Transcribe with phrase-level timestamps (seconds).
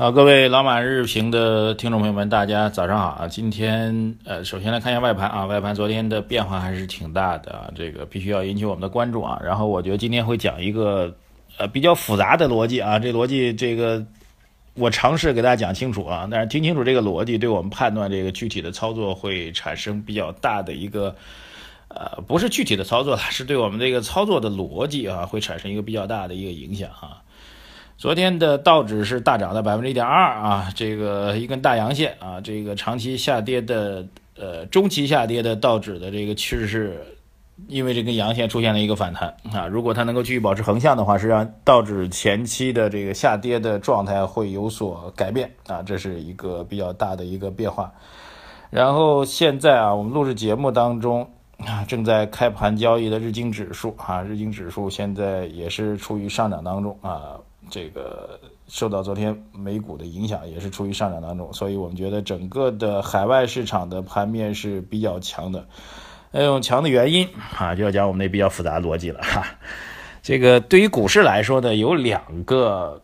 [0.00, 3.28] 好，各位老马日评的听众朋友们，大家早上好啊！
[3.28, 9.38] 今天呃，首先来看一下外盘啊，外盘昨天的变化还是挺大的啊，这个必须要引起我们的关注啊。
[9.44, 11.14] 然后我觉得今天会讲一个
[11.58, 14.02] 呃比较复杂的逻辑啊，这逻辑这个
[14.72, 21.14] 我尝试给大家讲清楚啊，但是听清楚这个逻辑，对我们判断这个具体的操作会产生比较大的一个
[21.88, 27.20] 呃，不是具体的操作了，是对我们这个操作的逻辑啊，会产生一个比较大的一个影响啊。
[28.00, 34.06] 昨天的道指是大涨了百分之一点二啊，这个一根大阳线啊，这个长期下跌的
[34.38, 36.98] 呃中期下跌的道指的这个趋势，
[37.68, 47.92] 因为这根阳线出现了一个反弹啊，如果它能够继续保持横向的话，实际上道指前期的这个下跌的状态会有所改变啊，这是一个比较大的一个变化。
[48.70, 51.30] 然后现在啊，我们录制节目当中
[51.66, 57.38] 啊，正在开盘交易的日经指数啊，日经指数现在也是处于上涨当中啊。
[57.68, 65.64] 这个受到昨天美股的影响，也是处于上涨当中，所以我们觉得整个的海外市场的盘面是比较强的。
[66.32, 69.44] 那种强的原因啊，就要讲我们那比较复杂逻辑了哈。
[70.22, 73.00] 这个对于股市来说呢，有两个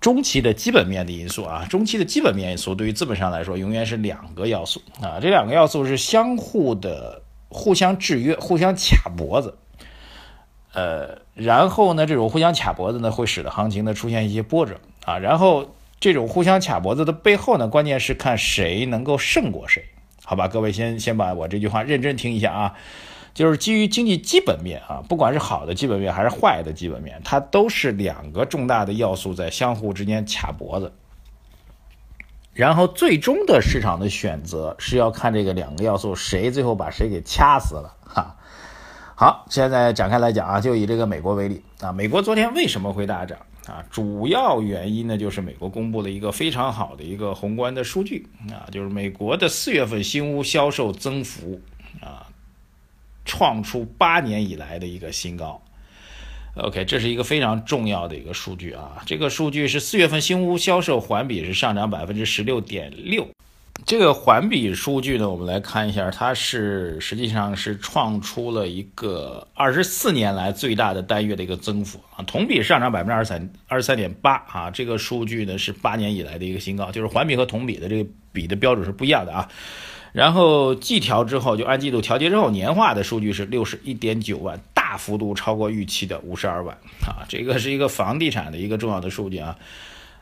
[0.00, 7.22] 中期的基本面的因素啊，中期的基本面因素对于资本上来说，永远是两个要素啊，这两个要素是相互的、
[7.56, 9.56] 互相制约、互相卡脖子。
[10.74, 15.18] 呃，然后呢，这种互相卡脖子呢，会使得行情呢出现一些波折啊。
[15.18, 19.86] 然后这种互相卡脖子的背后呢，关键是看谁能够胜过谁，
[20.22, 20.46] 好吧？
[20.48, 22.74] 各位先先把我这句话认真听一下啊，
[23.32, 30.92] 就是基于经济基本面啊，不管是好的基本面还是坏的基本面，它都是两个重大的要素在相互之间卡脖子。
[32.56, 38.34] 然后最终的市场的选择是要看这个两个要素谁最后把谁给掐死了 哈。
[39.14, 43.84] 好，现在展开来讲啊，就以这个美国为例啊，美国昨天为什么会大涨啊？
[43.90, 51.60] 主要原因呢，就是美国公布了一个非常好的一个宏观的数据啊，就是美国的四月份新屋销售增幅
[52.00, 52.26] 啊，
[53.26, 55.60] 创出八年以来的一个新高。
[56.56, 63.28] OK，这是一个非常重要的一个数据啊，这个数据是四月份新屋销售环比是上涨百分之十六点六。
[63.84, 79.46] 这个环比数据呢，我们来看一下，它是实际上是创出了一个二十四年来最大的单月的一个增幅啊，同比上涨百分之二十三二十三点八啊，这个数据呢是八年以来的一个新高，就是环比和同比的这个比的标准是不一样的啊。
[80.12, 89.56] 然后季调之后，就按季度调节之后，年化的数据是六十一点九万，大幅度超过预期的五十二万啊，这个是一个房地产的一个重要的数据啊，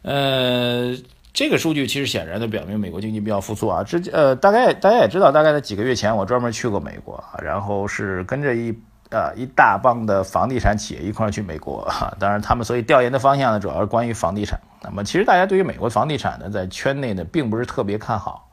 [0.03, 0.97] 呃。
[1.35, 3.83] 这个数据其实显然的表明美国经济比较复苏啊。
[3.83, 8.73] 之呃，大概大家也知道，大概在几个月前，我专门去过美国，然后是跟着一
[9.11, 11.93] 呃一大帮的房地产企业一块去美国。
[12.21, 14.57] 当然，他们所以调研的方向呢，主要是关于房地产。
[14.81, 18.49] 那么，其实大家对于美国房地产呢，在圈内呢，并不是特别看好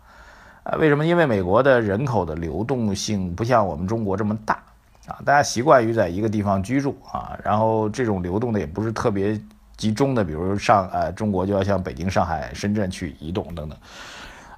[0.64, 0.76] 啊。
[0.80, 1.06] 为什么？
[1.06, 4.64] 因为美国的人口的流动性不像我们中国这么大
[5.08, 9.40] 啊，大家习惯于在一个地方居住啊，然后这种流动的也不是特别。
[9.78, 13.76] 集中的，比如上呃，中国就要向北京、上海、深圳去移动等等，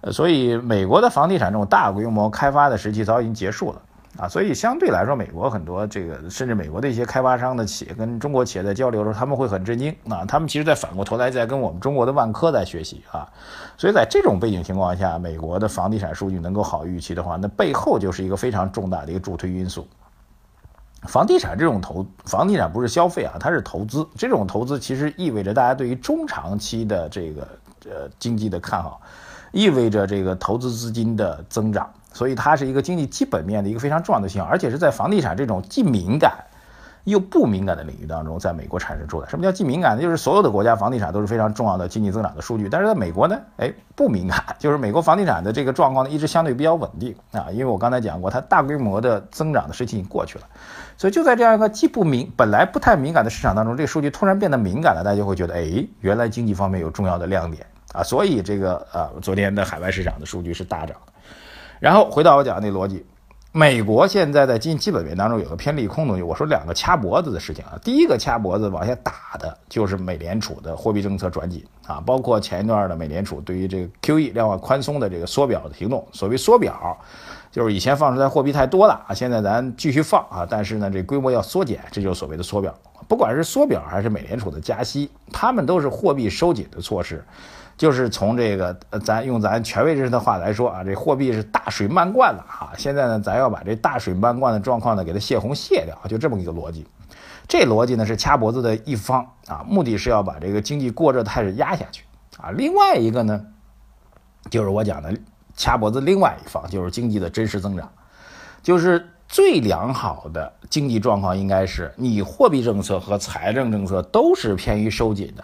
[0.01, 3.81] 呃，所以美国的房地产这种大规模开发的时期早已经结束了
[4.17, 13.25] 啊，所以相对来说，美国很多这个甚至美国的一些开发商的企业跟中国企业在交流的时候，他们会很震惊啊，他们其实在反过头来在跟我们中国的万科在学习啊，
[13.77, 19.87] 所以在这种背景情况下，美国的房地产数据能够好预期的话，那背后就是一个非常重大的一个助推因素。
[21.07, 24.07] 房地产这种投，房地产不是消费啊，它是投资。
[24.15, 27.47] 这种投资其实意味着大家对于中长期的这个
[27.85, 29.01] 呃经济的看好，
[29.51, 36.33] 意味着这个投资资金的增长，所以它是一个经济基本面的一个非常重要的信号，而且是在房地产这种既敏感。
[37.05, 39.27] 又不敏感的领域当中，在美国产生出来。
[39.27, 40.01] 什么叫既敏感呢？
[40.01, 47.47] 就是所有的国家房地产都是非常重要的经济增长的数据，但是在美国呢，哎，不敏感， 就是美国房地产的这个状况呢，一直相对比较稳定啊。
[47.51, 50.45] 因为我刚才讲过，它大规模的增长的时期已经过去了，
[50.97, 58.01] 所以就在这样一个既不敏、本来不太敏感的市场当中，这个数据突然变得敏感了，大家就会觉得，哎，原来经济方面有重要的亮点啊。
[58.01, 61.13] 所以这个呃，昨天的海外市场的数据是大涨的。
[61.79, 63.05] 然后回到我讲的那逻辑。
[63.55, 67.77] 美国现在在经济基本面当中有个偏利空东西，我说两个掐脖子的事情啊。
[67.83, 76.03] 第一个掐脖子往下打的就是美联储的货币政策转紧啊，包括前一段的美联储对于这个 QE 量化宽松的这个缩表的行动。
[76.11, 76.97] 所谓缩表，
[77.51, 82.73] 就是以前放出来货币太多了啊，现在咱继续放啊，但是呢这规模要缩减，这就是所谓的缩表。
[83.07, 87.23] 不管是缩表还是美联储的加息，他们都是货币收紧的措施，
[87.77, 88.73] 就是从这个
[89.03, 92.73] 咱用咱权威人士的话来说啊，这货币是大水漫灌了啊。
[92.77, 96.85] 现在呢，咱要把这大水漫灌的状况呢给它泄洪泄掉，就这么一个逻辑。
[97.47, 102.03] 这逻辑呢是掐脖子的一方啊，目的是要把这个经济过热态势压下去
[102.37, 102.51] 啊。
[102.51, 103.45] 另外一个呢，
[104.49, 105.13] 就是我讲的
[105.55, 107.91] 掐脖子另外一方，就是经济的真实增长，
[108.61, 109.09] 就是。
[109.25, 115.43] 最良好的经济状况应该是你货币政策和财政政策都是偏于收紧的，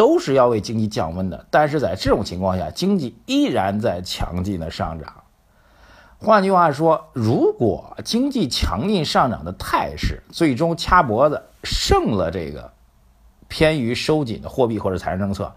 [0.00, 1.44] 都是要为经济降温的。
[1.50, 5.12] 但是在这种情况下，经济依然在强劲的上涨。
[6.16, 12.72] 换句话说，如果经济强劲上涨的态势最终掐脖子胜了这个
[13.46, 15.52] 偏于收紧的货币或者财政政策，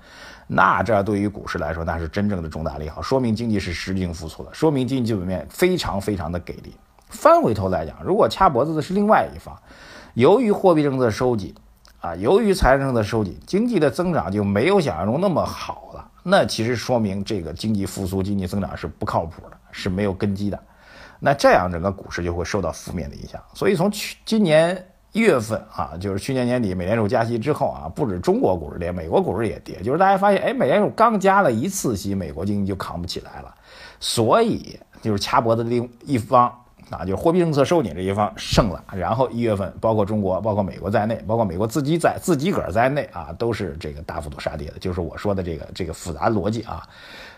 [0.47, 6.75] 那这对于股市来说那是真正的重大利好，说明经济是实劲复苏的，说明经济基本面非常非常的给力。
[7.07, 9.57] 翻回头来讲，如果掐脖子的是另外一方，
[10.15, 11.55] 由于货币政策收紧，
[12.03, 16.05] 啊，由于财政政策收紧，经济的增长就没有想象中那么好了。
[16.21, 20.59] 那其实说明这个经济复苏、经济增长是不靠谱的，是没有根基的。
[21.17, 23.41] 那这样整个股市就会受到负面的影响。
[23.53, 29.81] 所以从去今年一月份啊，就是去年年底美联储加息之后啊，不止中国股市跌，美国股市也跌。
[29.81, 33.55] 就是大家发现，哎，美联储刚加了一次息，美国经济就扛不起来了。
[34.01, 36.53] 所以就是掐脖子的另一方。
[36.89, 46.87] 啊，就是货币政策收紧这一方胜了，然后一月份，包括中国、包括美国在内，包括美国自己在自己个儿在内啊，都是这个大幅度杀跌的，就是我说的这个这个复杂逻辑啊。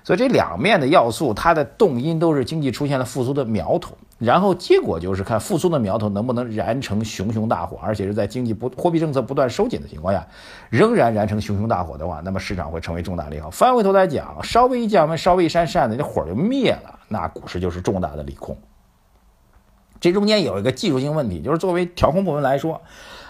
[0.04, 10.28] 所以这两面的要素，它的动因都是经济出现了复苏的苗头，然后结果就是看复苏的苗头能不能燃成熊熊大火，而且是在经济不货币政策不断收紧的情况下，
[10.70, 13.50] 仍然燃成熊熊大火的话，那么市场会成为重大利好。
[13.50, 18.56] 翻回头来讲，稍微一降温，稍微一扇扇子，这火就灭了，那股市就是重大的利空。
[20.00, 22.82] 这中间有一个技术性问题，就是作为调控部门来说，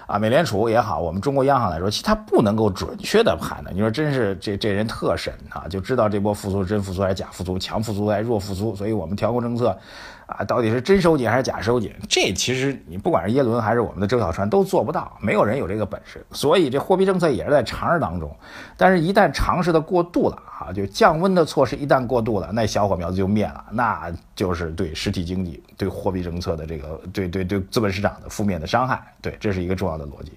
[0.07, 3.73] 啊，美联储也好，我们中国央行来说，其实它不能够准确的判断。
[3.75, 9.77] 你说真是这这人特神啊，就知道这波复苏真复苏还是假复苏，强复苏还是弱复苏，所以我们调控政策。
[10.27, 11.93] 啊，到底是真收紧还是假收紧？
[12.09, 16.25] 这其实你不管是耶伦还是我们的周小川都做不到，没有人有这个本事。
[16.31, 18.35] 所以这货币政策也是在尝试当中，
[18.75, 29.01] 但是一旦尝试的过度了啊，就降温的措施一旦过度了，那小火苗子就灭了，那就是对实体经济、对货币政策的这个、对对对资本市场的负面的伤害。
[29.21, 30.31] 对，这是一个重要的逻辑。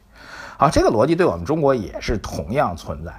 [0.58, 3.12] 好，这个逻辑对我们中国也是同样存在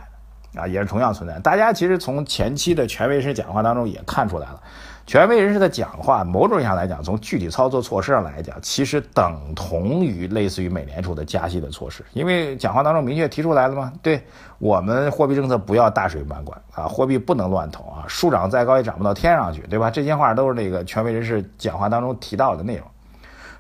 [0.54, 1.39] 的啊，也是同样存在。
[1.39, 4.62] 大家其实从前期的权威人士讲话当中也看出来了。
[5.10, 14.22] 权威人士的讲话，某种意义上来讲，从具体操作措施上来讲，其实等同于类似于美联储的加息的措施，因为讲话当中明确提出来了嘛，对
[14.60, 19.90] 我们货币政策不要大水漫灌啊，货币不能乱投啊，数涨再高也涨不到天上去，对吧？
[19.90, 22.86] 这些话都是那个权威人士讲话当中提到的内容。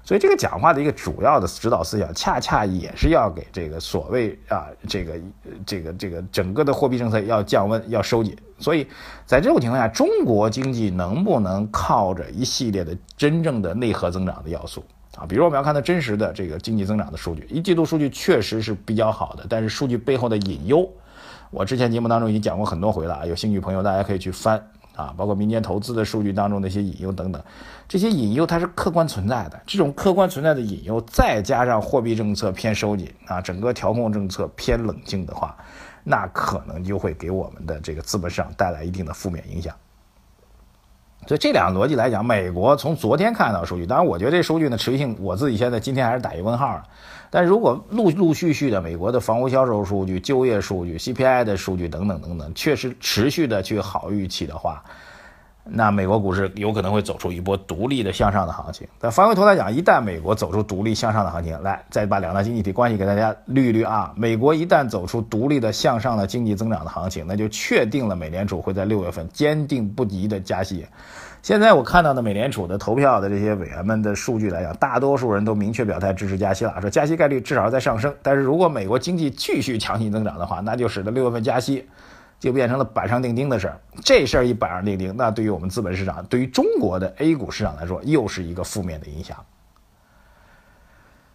[0.09, 5.13] 所以这个讲话的一个主要的指导思想，恰恰也是要给这个所谓啊，这个
[5.63, 8.35] 这个这个整个的货币政策要降温、要收紧。
[8.57, 8.87] 所以
[9.27, 14.83] 在这种情况下，中国经济能不能靠着一系列的真正的内核增长的要素
[15.15, 15.27] 啊？
[15.29, 20.89] 比如我们要看到真实的这个经济增长的数据，一季度数据确实是比较好的，但是数据背后的隐忧，
[21.51, 24.59] 我之前节目当中已经讲过很多回了啊，有兴趣朋友大家可以去翻。
[24.95, 27.41] 啊，包括民间投资的数据当中的一些隐忧等等，
[27.87, 29.61] 这些隐忧它是客观存在的。
[29.65, 35.55] 这种客观存在的隐忧，再加上货币政策偏收紧啊，整个调控政策偏冷静的话，
[36.03, 39.73] 那可能就会给我们的这个资本市场带来一定的负面影响。
[41.27, 46.83] 所以这两个逻辑来讲，美国从昨天看到数据，当然我觉得这数据呢持续性，我自己现在今天还是打一问号了。
[47.29, 54.83] 但如果陆陆续续的美国的房屋销售数据、就业数据、CPI 的数据等等等等，确实持续的去好预期的话，
[55.71, 58.87] 那美国股市有可能会走出一波独立的向上的行情。
[58.99, 70.85] 但翻回头来讲，一旦美国走出独立向上的行情，来再把两大经济体关系给大家捋一捋啊，美国一旦走出独立的向上的经济增长的行情，那就确定了美联储会在六月份坚定不移的加息。
[71.41, 78.13] 现在我看到的美联储的投票的这些委员们的数据来讲，大多数人都明确表态支持加息了，说加息概率至少在上升。
[78.21, 81.87] 但是如果美国经济继续强劲增长的话，那就使得六月份加息
[82.39, 83.79] 就变成了板上钉钉的事儿。
[84.03, 89.37] 这事儿一板上钉钉，那对于我们资本市场，对于中国的 A 股市场来说，又是一个负面的影响。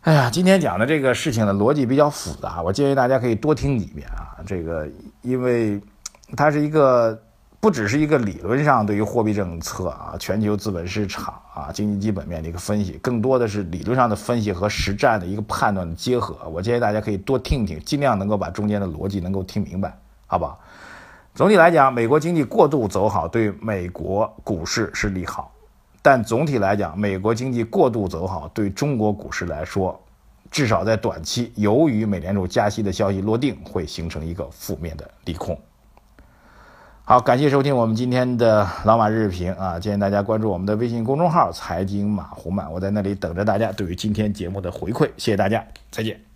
[0.03, 4.41] 哎呀，今天讲的这个事情的逻辑比较复杂，我建议大家可以多听几遍啊。
[4.47, 4.89] 这个
[5.23, 5.81] 因为
[6.37, 7.21] 它是一个。
[7.61, 16.47] 不只是一个理论上对于货币政策啊、全球资本市场啊、经济基本面的一个分析，更多的是理论上的分析和实战的一个判断的结合。
[16.51, 19.97] 我建议大家可以多听听，尽量能够把中间的逻辑能够听明白，
[20.27, 20.61] 好不好？
[21.35, 25.53] 总体来讲，美国经济过度走好对美国股市是利好，
[26.00, 30.00] 但总体来讲，美国经济过度走好对中国股市来说，
[30.53, 35.59] 至少在短期，由于美联储加息的消息落定，会形成一个负面的利空。
[37.03, 39.79] 好，感谢收听我们今天的老马日评啊！
[39.79, 45.07] 建议大家关注我们的微信公众号“财经马红漫”，我在那里等着大家对于今天节目的回馈。
[45.17, 46.34] 谢谢大家，再见。